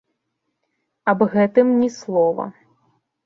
Аб 1.11 1.19
гэтым 1.35 1.67
ні 1.81 1.89
слова. 1.99 2.45